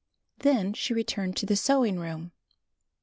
[0.39, 2.31] Then she returned to the sewing room.